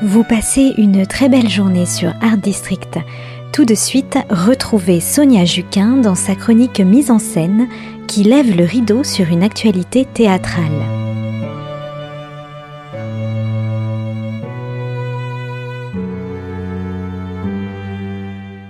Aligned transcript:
Vous 0.00 0.22
passez 0.22 0.74
une 0.78 1.06
très 1.08 1.28
belle 1.28 1.48
journée 1.48 1.84
sur 1.84 2.10
Art 2.22 2.36
District. 2.36 3.00
Tout 3.52 3.64
de 3.64 3.74
suite, 3.74 4.16
retrouvez 4.30 5.00
Sonia 5.00 5.44
Juquin 5.44 5.96
dans 5.96 6.14
sa 6.14 6.36
chronique 6.36 6.78
mise 6.78 7.10
en 7.10 7.18
scène 7.18 7.66
qui 8.06 8.22
lève 8.22 8.56
le 8.56 8.62
rideau 8.62 9.02
sur 9.02 9.26
une 9.26 9.42
actualité 9.42 10.04
théâtrale. 10.04 10.84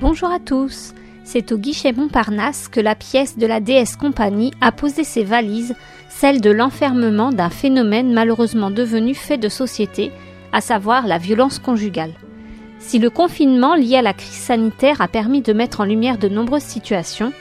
Bonjour 0.00 0.31
à 0.31 0.39
tous. 0.39 0.95
C'est 1.25 1.53
au 1.53 1.58
guichet 1.58 1.93
Montparnasse 1.93 2.68
que 2.68 2.81
la 2.81 2.95
pièce 2.95 3.36
de 3.36 3.46
la 3.46 3.61
déesse 3.61 3.96
Compagnie 3.96 4.54
a 4.63 4.72
posé 4.72 5.04
ses 5.04 5.25
valises, 5.25 5.75
celle 6.08 6.40
de 6.40 6.50
l'enfermement 6.50 7.32
d'un 7.32 7.50
phénomène 7.50 8.14
malheureusement 8.14 8.71
devenu 8.71 9.14
fait 9.14 9.36
de 9.36 9.50
société, 9.50 10.11
à 10.52 10.61
savoir 10.61 11.07
la 11.07 11.18
violence 11.18 11.58
conjugale. 11.58 12.12
Si 12.79 12.98
le 12.98 13.11
confinement 13.11 13.75
lié 13.75 13.96
à 13.96 14.02
la 14.02 14.12
crise 14.12 14.30
sanitaire 14.30 15.00
a 15.00 15.08
permis 15.08 15.43
de 15.43 15.52
mettre 15.52 15.80
en 15.80 15.84
lumière 15.84 16.18
de 16.18 16.29
nombreuses 16.29 16.62
situations, 16.62 17.32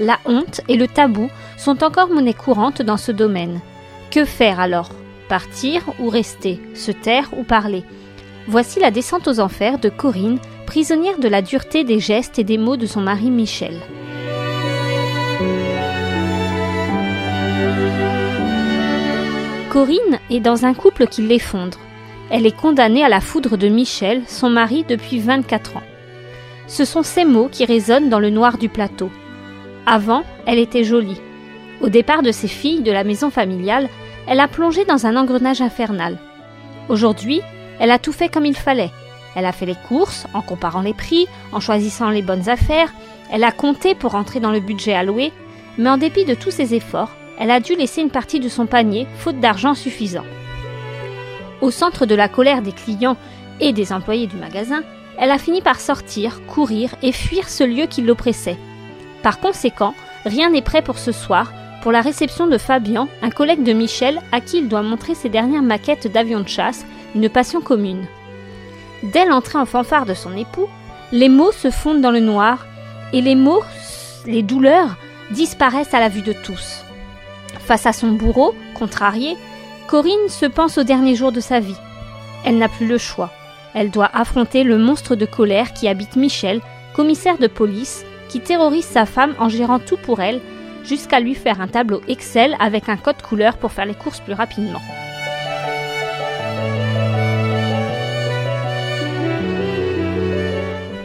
la 0.00 0.18
honte 0.24 0.60
et 0.68 0.76
le 0.76 0.88
tabou 0.88 1.28
sont 1.56 1.82
encore 1.84 2.08
monnaie 2.08 2.34
courante 2.34 2.82
dans 2.82 2.96
ce 2.96 3.12
domaine. 3.12 3.60
Que 4.10 4.24
faire 4.24 4.60
alors? 4.60 4.90
Partir 5.28 5.82
ou 5.98 6.08
rester? 6.08 6.60
Se 6.74 6.92
taire 6.92 7.30
ou 7.36 7.42
parler? 7.42 7.84
Voici 8.46 8.78
la 8.78 8.90
descente 8.90 9.26
aux 9.26 9.40
enfers 9.40 9.78
de 9.78 9.88
Corinne, 9.88 10.38
prisonnière 10.66 11.18
de 11.18 11.28
la 11.28 11.42
dureté 11.42 11.82
des 11.82 11.98
gestes 11.98 12.38
et 12.38 12.44
des 12.44 12.58
mots 12.58 12.76
de 12.76 12.86
son 12.86 13.00
mari 13.00 13.30
Michel. 13.30 13.80
Corinne 19.70 20.20
est 20.30 20.40
dans 20.40 20.66
un 20.66 20.74
couple 20.74 21.06
qui 21.06 21.22
l'effondre. 21.22 21.78
Elle 22.30 22.46
est 22.46 22.56
condamnée 22.56 23.04
à 23.04 23.08
la 23.08 23.20
foudre 23.20 23.56
de 23.56 23.68
Michel, 23.68 24.22
son 24.26 24.50
mari, 24.50 24.84
depuis 24.88 25.18
24 25.18 25.76
ans. 25.76 25.82
Ce 26.66 26.84
sont 26.84 27.02
ces 27.02 27.24
mots 27.24 27.48
qui 27.50 27.64
résonnent 27.64 28.08
dans 28.08 28.18
le 28.18 28.30
noir 28.30 28.58
du 28.58 28.68
plateau. 28.68 29.10
Avant, 29.86 30.24
elle 30.46 30.58
était 30.58 30.84
jolie. 30.84 31.20
Au 31.80 31.88
départ 31.88 32.22
de 32.22 32.32
ses 32.32 32.48
filles 32.48 32.82
de 32.82 32.92
la 32.92 33.04
maison 33.04 33.30
familiale, 33.30 33.88
elle 34.26 34.40
a 34.40 34.48
plongé 34.48 34.84
dans 34.84 35.06
un 35.06 35.16
engrenage 35.16 35.60
infernal. 35.60 36.18
Aujourd'hui, 36.88 37.42
elle 37.78 37.90
a 37.90 37.98
tout 37.98 38.12
fait 38.12 38.28
comme 38.28 38.46
il 38.46 38.56
fallait. 38.56 38.90
Elle 39.36 39.46
a 39.46 39.52
fait 39.52 39.66
les 39.66 39.76
courses 39.88 40.26
en 40.32 40.40
comparant 40.40 40.80
les 40.80 40.94
prix, 40.94 41.26
en 41.52 41.60
choisissant 41.60 42.10
les 42.10 42.22
bonnes 42.22 42.48
affaires, 42.48 42.92
elle 43.30 43.44
a 43.44 43.52
compté 43.52 43.94
pour 43.94 44.14
entrer 44.14 44.40
dans 44.40 44.52
le 44.52 44.60
budget 44.60 44.94
alloué, 44.94 45.32
mais 45.76 45.90
en 45.90 45.98
dépit 45.98 46.24
de 46.24 46.34
tous 46.34 46.50
ses 46.50 46.74
efforts, 46.74 47.10
elle 47.38 47.50
a 47.50 47.60
dû 47.60 47.74
laisser 47.74 48.00
une 48.00 48.10
partie 48.10 48.40
de 48.40 48.48
son 48.48 48.66
panier 48.66 49.06
faute 49.18 49.40
d'argent 49.40 49.74
suffisant. 49.74 50.24
Au 51.64 51.70
centre 51.70 52.04
de 52.04 52.14
la 52.14 52.28
colère 52.28 52.60
des 52.60 52.72
clients 52.72 53.16
et 53.58 53.72
des 53.72 53.90
employés 53.90 54.26
du 54.26 54.36
magasin, 54.36 54.82
elle 55.18 55.30
a 55.30 55.38
fini 55.38 55.62
par 55.62 55.80
sortir, 55.80 56.44
courir 56.46 56.94
et 57.00 57.10
fuir 57.10 57.48
ce 57.48 57.64
lieu 57.64 57.86
qui 57.86 58.02
l'oppressait. 58.02 58.58
Par 59.22 59.40
conséquent, 59.40 59.94
rien 60.26 60.50
n'est 60.50 60.60
prêt 60.60 60.82
pour 60.82 60.98
ce 60.98 61.10
soir, 61.10 61.54
pour 61.80 61.90
la 61.90 62.02
réception 62.02 62.48
de 62.48 62.58
Fabian, 62.58 63.08
un 63.22 63.30
collègue 63.30 63.62
de 63.62 63.72
Michel 63.72 64.20
à 64.30 64.42
qui 64.42 64.58
il 64.58 64.68
doit 64.68 64.82
montrer 64.82 65.14
ses 65.14 65.30
dernières 65.30 65.62
maquettes 65.62 66.12
d'avions 66.12 66.40
de 66.40 66.48
chasse, 66.48 66.84
une 67.14 67.30
passion 67.30 67.62
commune. 67.62 68.04
Dès 69.02 69.24
l'entrée 69.24 69.58
en 69.58 69.64
fanfare 69.64 70.04
de 70.04 70.12
son 70.12 70.36
époux, 70.36 70.68
les 71.12 71.30
mots 71.30 71.52
se 71.52 71.70
fondent 71.70 72.02
dans 72.02 72.10
le 72.10 72.20
noir 72.20 72.66
et 73.14 73.22
les 73.22 73.36
mots, 73.36 73.62
les 74.26 74.42
douleurs, 74.42 74.96
disparaissent 75.30 75.94
à 75.94 76.00
la 76.00 76.10
vue 76.10 76.20
de 76.20 76.34
tous. 76.34 76.84
Face 77.60 77.86
à 77.86 77.94
son 77.94 78.08
bourreau, 78.08 78.54
contrarié, 78.74 79.38
Corinne 79.86 80.28
se 80.28 80.46
pense 80.46 80.78
au 80.78 80.82
dernier 80.82 81.14
jour 81.14 81.30
de 81.30 81.40
sa 81.40 81.60
vie. 81.60 81.76
Elle 82.44 82.58
n'a 82.58 82.68
plus 82.68 82.86
le 82.86 82.98
choix. 82.98 83.30
Elle 83.74 83.90
doit 83.90 84.10
affronter 84.14 84.64
le 84.64 84.78
monstre 84.78 85.14
de 85.14 85.26
colère 85.26 85.72
qui 85.72 85.88
habite 85.88 86.16
Michel, 86.16 86.60
commissaire 86.94 87.38
de 87.38 87.46
police, 87.46 88.04
qui 88.28 88.40
terrorise 88.40 88.84
sa 88.86 89.04
femme 89.04 89.34
en 89.38 89.48
gérant 89.48 89.78
tout 89.78 89.98
pour 89.98 90.20
elle, 90.20 90.40
jusqu'à 90.84 91.20
lui 91.20 91.34
faire 91.34 91.60
un 91.60 91.68
tableau 91.68 92.00
Excel 92.08 92.56
avec 92.60 92.88
un 92.88 92.96
code 92.96 93.20
couleur 93.20 93.56
pour 93.58 93.72
faire 93.72 93.86
les 93.86 93.94
courses 93.94 94.20
plus 94.20 94.32
rapidement. 94.32 94.80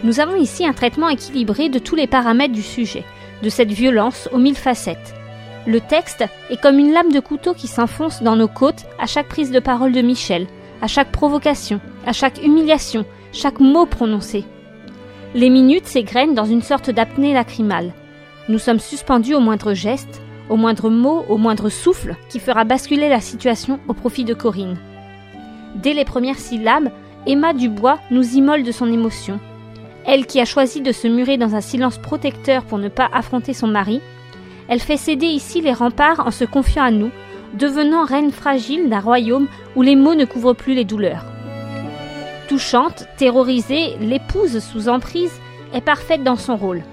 Nous 0.04 0.20
avons 0.20 0.36
ici 0.36 0.66
un 0.66 0.74
traitement 0.74 1.10
équilibré 1.10 1.70
de 1.70 1.80
tous 1.80 1.96
les 1.96 2.08
paramètres 2.08 2.54
du 2.54 2.64
sujet, 2.64 3.04
de 3.44 3.50
cette 3.50 3.72
violence 3.72 4.30
aux 4.32 4.40
mille 4.40 4.56
facettes. 4.56 5.19
Le 5.68 5.82
texte 5.82 6.24
est 6.50 6.62
comme 6.62 6.80
une 6.80 6.94
lame 6.94 7.12
de 7.12 7.20
couteau 7.20 7.54
qui 7.54 7.68
s'enfonce 7.68 8.24
dans 8.24 8.36
nos 8.36 8.48
côtes 8.48 8.86
à 9.00 9.06
chaque 9.06 9.28
prise 9.28 9.52
de 9.52 9.60
parole 9.60 9.92
de 9.92 10.02
Michel, 10.02 10.48
à 10.82 10.88
chaque 10.88 11.12
provocation, 11.12 11.82
à 12.06 12.14
chaque 12.14 12.44
humiliation, 12.44 13.06
chaque 13.34 13.60
mot 13.60 13.86
prononcé. 13.86 14.46
Les 15.36 15.50
minutes 15.50 15.88
s'égrènent 15.88 16.34
dans 16.34 16.46
une 16.46 16.62
sorte 16.62 16.90
d'apnée 16.90 17.34
lacrymale. 17.34 17.92
Nous 18.48 18.58
sommes 18.58 18.80
suspendus 18.80 19.36
au 19.36 19.40
moindre 19.40 19.74
geste, 19.74 20.22
au 20.50 20.56
moindre 20.56 20.90
mot, 20.90 21.26
au 21.30 21.38
moindre 21.38 21.70
souffle 21.70 22.16
qui 22.30 22.40
fera 22.40 22.64
basculer 22.64 23.10
la 23.10 23.22
situation 23.22 23.80
au 23.88 23.94
profit 23.94 24.24
de 24.24 24.34
Corinne. 24.34 24.78
Dès 25.76 25.94
les 25.94 26.06
premières 26.06 26.40
syllabes, 26.40 26.90
Emma 27.28 27.54
Dubois 27.54 28.00
nous 28.10 28.36
immole 28.36 28.64
de 28.64 28.72
son 28.72 28.92
émotion, 28.92 29.40
elle 30.06 30.26
qui 30.26 30.40
a 30.40 30.46
choisi 30.46 30.82
de 30.82 30.92
se 30.92 31.08
murer 31.08 31.38
dans 31.38 31.54
un 31.54 31.62
silence 31.62 32.00
protecteur 32.00 32.64
pour 32.64 32.80
ne 32.80 32.90
pas 32.90 33.10
affronter 33.14 33.54
son 33.54 33.68
mari, 33.68 34.02
elle 34.70 34.80
fait 34.80 34.98
céder 34.98 35.26
ici 35.26 35.62
les 35.62 35.74
remparts 35.74 36.26
en 36.26 36.32
se 36.32 36.46
confiant 36.46 36.84
à 36.84 36.92
nous, 36.92 37.10
devenant 37.56 38.06
reine 38.06 38.32
fragile 38.32 38.88
d'un 38.88 39.00
royaume 39.00 39.48
où 39.76 39.82
les 39.82 39.96
mots 39.96 40.14
ne 40.14 40.26
couvrent 40.26 40.54
plus 40.54 40.76
les 40.76 40.86
douleurs. 40.86 41.26
Touchante, 42.48 43.08
terrorisée, 43.18 43.98
l'épouse 44.00 44.60
sous 44.60 44.88
emprise 44.88 45.34
est 45.74 45.82
parfaite 45.82 46.24
dans 46.24 46.36
son 46.36 46.56
rôle. 46.56 46.84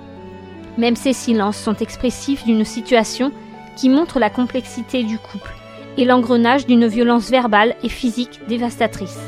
Même 0.79 0.97
ses 0.97 1.13
silences 1.13 1.59
sont 1.59 1.77
expressifs 1.77 2.45
d'une 2.45 2.65
situation 2.65 3.31
qui 3.77 3.91
montre 3.91 4.19
la 4.19 4.31
complexité 4.31 5.03
du 5.03 5.19
couple 5.19 5.55
et 5.99 6.05
l'engrenage 6.05 6.67
d'une 6.67 6.87
violence 6.87 7.31
verbale 7.31 7.75
et 7.83 7.89
physique 7.89 8.41
dévastatrice. 8.49 9.19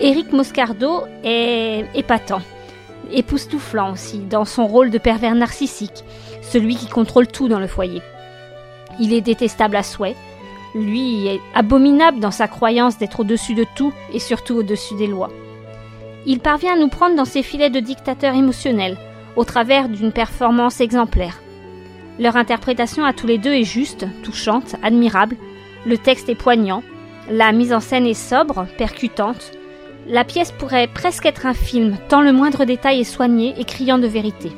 Éric 0.00 0.32
Moscardo 0.32 1.04
est 1.22 1.86
épatant, 1.94 2.42
époustouflant 3.14 3.92
aussi 3.92 4.18
dans 4.18 4.44
son 4.44 4.66
rôle 4.66 4.90
de 4.90 4.98
pervers 4.98 5.34
narcissique, 5.34 6.04
celui 6.42 6.76
qui 6.76 6.86
contrôle 6.86 7.26
tout 7.26 7.48
dans 7.48 7.60
le 7.60 7.66
foyer. 7.66 8.02
Il 9.00 9.12
est 9.12 9.20
détestable 9.20 9.76
à 9.76 9.82
souhait, 9.82 10.16
lui 10.74 11.26
est 11.28 11.40
abominable 11.54 12.20
dans 12.20 12.30
sa 12.30 12.48
croyance 12.48 12.98
d'être 12.98 13.20
au-dessus 13.20 13.54
de 13.54 13.64
tout 13.76 13.92
et 14.12 14.18
surtout 14.18 14.54
au-dessus 14.54 14.94
des 14.96 15.06
lois. 15.06 15.30
Il 16.26 16.40
parvient 16.40 16.74
à 16.74 16.78
nous 16.78 16.88
prendre 16.88 17.16
dans 17.16 17.24
ses 17.24 17.42
filets 17.42 17.70
de 17.70 17.80
dictateur 17.80 18.34
émotionnel, 18.34 18.96
au 19.36 19.44
travers 19.44 19.88
d'une 19.88 20.12
performance 20.12 20.80
exemplaire. 20.80 21.40
Leur 22.18 22.36
interprétation 22.36 23.04
à 23.04 23.12
tous 23.12 23.26
les 23.26 23.38
deux 23.38 23.52
est 23.52 23.64
juste, 23.64 24.06
touchante, 24.22 24.76
admirable, 24.82 25.36
le 25.86 25.98
texte 25.98 26.28
est 26.28 26.34
poignant, 26.34 26.82
la 27.30 27.52
mise 27.52 27.72
en 27.72 27.80
scène 27.80 28.06
est 28.06 28.14
sobre, 28.14 28.66
percutante, 28.78 29.52
la 30.06 30.24
pièce 30.24 30.52
pourrait 30.52 30.86
presque 30.86 31.26
être 31.26 31.46
un 31.46 31.54
film, 31.54 31.96
tant 32.08 32.20
le 32.20 32.32
moindre 32.32 32.64
détail 32.64 33.00
est 33.00 33.04
soigné 33.04 33.54
et 33.58 33.64
criant 33.64 33.98
de 33.98 34.06
vérité. 34.06 34.52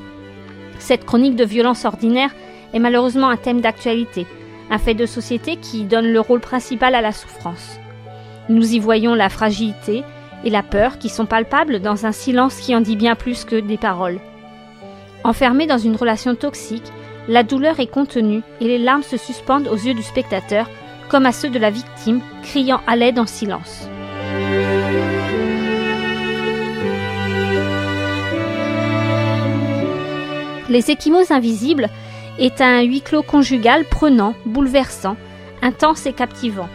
Cette 0.78 1.04
chronique 1.04 1.36
de 1.36 1.44
violence 1.44 1.84
ordinaire 1.84 2.34
est 2.74 2.78
malheureusement 2.78 3.28
un 3.28 3.36
thème 3.36 3.60
d'actualité, 3.60 4.26
un 4.70 4.78
fait 4.78 4.94
de 4.94 5.06
société 5.06 5.56
qui 5.56 5.84
donne 5.84 6.12
le 6.12 6.20
rôle 6.20 6.40
principal 6.40 6.94
à 6.94 7.00
la 7.00 7.12
souffrance. 7.12 7.78
Nous 8.48 8.74
y 8.74 8.78
voyons 8.78 9.14
la 9.14 9.28
fragilité 9.28 10.02
et 10.44 10.50
la 10.50 10.62
peur 10.62 10.98
qui 10.98 11.08
sont 11.08 11.26
palpables 11.26 11.80
dans 11.80 12.06
un 12.06 12.12
silence 12.12 12.56
qui 12.56 12.74
en 12.74 12.80
dit 12.80 12.96
bien 12.96 13.14
plus 13.14 13.44
que 13.44 13.56
des 13.56 13.78
paroles. 13.78 14.18
Enfermé 15.24 15.66
dans 15.66 15.78
une 15.78 15.96
relation 15.96 16.34
toxique, 16.34 16.92
la 17.28 17.42
douleur 17.42 17.80
est 17.80 17.90
contenue 17.90 18.42
et 18.60 18.66
les 18.66 18.78
larmes 18.78 19.02
se 19.02 19.16
suspendent 19.16 19.68
aux 19.68 19.76
yeux 19.76 19.94
du 19.94 20.02
spectateur 20.02 20.68
comme 21.08 21.26
à 21.26 21.32
ceux 21.32 21.50
de 21.50 21.58
la 21.58 21.70
victime, 21.70 22.20
criant 22.42 22.80
à 22.86 22.96
l'aide 22.96 23.18
en 23.18 23.26
silence. 23.26 23.88
Les 30.68 30.90
Échymos 30.90 31.30
invisibles 31.30 31.88
est 32.38 32.60
un 32.60 32.82
huis 32.82 33.00
clos 33.00 33.22
conjugal 33.22 33.84
prenant, 33.84 34.34
bouleversant, 34.46 35.16
intense 35.62 36.06
et 36.06 36.12
captivant. 36.12 36.68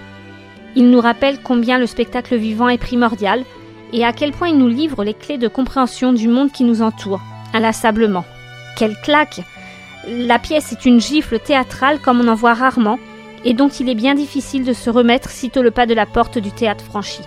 Il 0.75 0.89
nous 0.89 1.01
rappelle 1.01 1.41
combien 1.41 1.77
le 1.77 1.85
spectacle 1.85 2.38
vivant 2.38 2.69
est 2.69 2.77
primordial 2.77 3.43
et 3.91 4.05
à 4.05 4.13
quel 4.13 4.31
point 4.31 4.47
il 4.47 4.57
nous 4.57 4.69
livre 4.69 5.03
les 5.03 5.13
clés 5.13 5.38
de 5.38 5.49
compréhension 5.49 6.13
du 6.13 6.29
monde 6.29 6.53
qui 6.53 6.63
nous 6.63 6.81
entoure, 6.81 7.19
inlassablement. 7.53 8.23
Quelle 8.77 8.95
claque 9.03 9.41
La 10.07 10.39
pièce 10.39 10.71
est 10.71 10.85
une 10.85 11.01
gifle 11.01 11.39
théâtrale 11.39 11.99
comme 11.99 12.21
on 12.21 12.29
en 12.29 12.35
voit 12.35 12.53
rarement 12.53 12.97
et 13.43 13.53
dont 13.53 13.67
il 13.67 13.89
est 13.89 13.95
bien 13.95 14.15
difficile 14.15 14.63
de 14.63 14.73
se 14.73 14.89
remettre 14.89 15.29
sitôt 15.29 15.61
le 15.61 15.71
pas 15.71 15.85
de 15.85 15.93
la 15.93 16.05
porte 16.05 16.38
du 16.38 16.51
théâtre 16.51 16.85
franchi. 16.85 17.21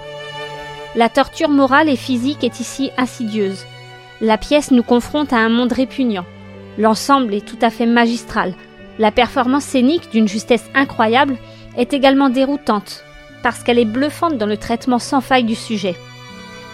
La 0.95 1.11
torture 1.11 1.51
morale 1.51 1.91
et 1.91 1.97
physique 1.97 2.43
est 2.43 2.61
ici 2.61 2.91
insidieuse. 2.97 3.67
La 4.23 4.39
pièce 4.39 4.71
nous 4.71 4.85
confronte 4.85 5.33
à 5.35 5.39
un 5.39 5.49
monde 5.51 5.73
répugnant. 5.73 6.25
L'ensemble 6.79 7.35
est 7.35 7.47
tout 7.47 7.59
à 7.63 7.71
fait 7.71 7.87
magistral. 7.87 8.55
La 8.99 9.11
performance 9.11 9.65
scénique 9.65 10.11
d'une 10.11 10.29
justesse 10.29 10.65
incroyable 10.75 11.37
est 11.77 11.93
également 11.93 12.29
déroutante 12.29 13.05
parce 13.43 13.63
qu'elle 13.63 13.79
est 13.79 13.85
bluffante 13.85 14.39
dans 14.39 14.47
le 14.47 14.57
traitement 14.57 14.99
sans 14.99 15.21
faille 15.21 15.45
du 15.45 15.55
sujet. 15.55 15.95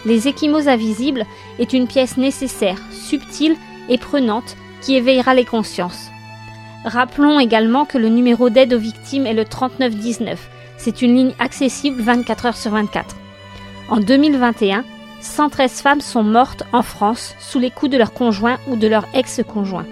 Les 0.06 0.28
Échymoses 0.28 0.68
invisibles 0.68 1.26
est 1.58 1.72
une 1.72 1.88
pièce 1.88 2.16
nécessaire, 2.16 2.78
subtile 2.92 3.56
et 3.88 3.98
prenante 3.98 4.56
qui 4.80 4.94
éveillera 4.94 5.34
les 5.34 5.44
consciences. 5.44 6.10
Rappelons 6.84 7.40
également 7.40 7.84
que 7.84 7.98
le 7.98 8.08
numéro 8.08 8.48
d'aide 8.48 8.72
aux 8.72 8.78
victimes 8.78 9.26
est 9.26 9.34
le 9.34 9.44
3919. 9.44 10.48
C'est 10.78 11.02
une 11.02 11.14
ligne 11.16 11.34
accessible 11.38 12.00
24 12.00 12.46
heures 12.46 12.56
sur 12.56 12.70
24. 12.70 13.16
En 13.90 13.98
2021, 13.98 14.84
113 15.20 15.82
femmes 15.82 16.00
sont 16.00 16.22
mortes 16.22 16.64
en 16.72 16.82
France 16.82 17.34
sous 17.38 17.58
les 17.58 17.70
coups 17.70 17.92
de 17.92 17.98
leur 17.98 18.12
conjoint 18.12 18.58
ou 18.68 18.76
de 18.76 18.86
leur 18.86 19.06
ex-conjoint. 19.14 19.86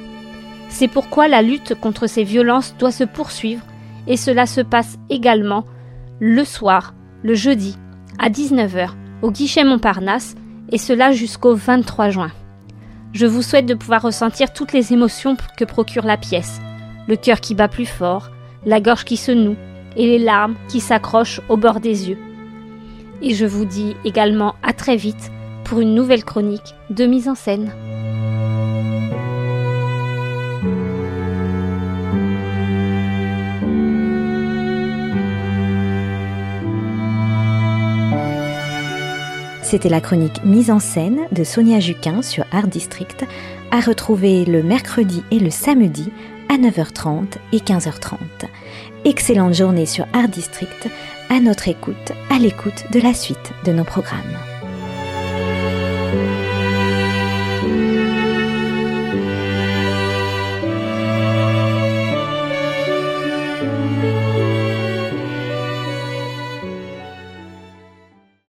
C'est 0.69 0.89
pourquoi 0.89 1.29
la 1.29 1.43
lutte 1.43 1.75
contre 1.75 2.07
ces 2.07 2.25
violences 2.25 2.75
doit 2.79 2.93
se 2.93 3.05
poursuivre 3.05 3.63
et 4.07 4.17
cela 4.17 4.47
se 4.47 4.61
passe 4.61 4.99
également 5.11 5.65
le 6.19 6.45
soir, 6.45 6.95
le 7.23 7.35
jeudi, 7.35 7.77
à 8.19 8.31
19h, 8.31 8.91
au 9.23 9.31
guichet 9.31 9.65
Montparnasse, 9.65 10.35
et 10.71 10.79
cela 10.79 11.13
jusqu'au 11.13 11.55
23 11.55 12.11
juin. 12.11 12.31
Je 13.13 13.27
vous 13.27 13.43
souhaite 13.43 13.67
de 13.67 13.75
pouvoir 13.75 14.03
ressentir 14.03 14.53
toutes 14.53 14.73
les 14.73 14.93
émotions 14.93 15.37
que 15.57 15.65
procure 15.65 16.05
la 16.05 16.17
pièce, 16.17 16.61
le 17.07 17.17
cœur 17.17 17.41
qui 17.41 17.55
bat 17.55 17.69
plus 17.69 17.87
fort, 17.87 18.31
la 18.67 18.81
gorge 18.81 19.05
qui 19.05 19.17
se 19.17 19.33
noue, 19.33 19.57
et 19.97 20.07
les 20.07 20.19
larmes 20.19 20.57
qui 20.69 20.81
s'accrochent 20.81 21.41
au 21.49 21.57
bord 21.57 21.81
des 21.81 22.11
yeux. 22.11 22.19
Et 23.23 23.35
je 23.35 23.47
vous 23.47 23.65
dis 23.65 23.97
également 24.05 24.55
à 24.63 24.73
très 24.73 24.97
vite 24.97 25.31
pour 25.65 25.81
une 25.81 25.95
nouvelle 25.95 26.25
chronique 26.25 26.75
de 26.91 27.05
mise 27.05 27.29
en 27.29 27.35
scène. 27.35 27.73
C'était 39.69 39.91
la 39.91 40.01
chronique 40.01 40.43
mise 40.45 40.71
en 40.71 40.79
scène 40.79 41.27
de 41.31 41.45
Sonia 41.45 41.79
Juquin 41.79 42.23
sur 42.23 42.47
Art 42.53 42.69
District, 42.69 43.27
à 43.71 43.81
retrouver 43.81 44.47
le 44.47 44.63
mercredi 44.63 45.23
et 45.31 45.39
le 45.39 45.51
samedi 45.51 46.11
à 46.49 46.57
9h30 46.57 47.35
et 47.53 47.59
15h30. 47.59 48.17
Excellente 49.05 49.53
journée 49.53 49.85
sur 49.85 50.07
Art 50.15 50.29
District, 50.29 50.89
à 51.31 51.41
notre 51.41 51.69
écoute, 51.69 52.13
à 52.31 52.39
l'écoute 52.39 52.85
de 52.93 53.01
la 53.01 53.15
suite 53.15 53.53
de 53.65 53.73
nos 53.73 53.85
programmes. 53.85 54.39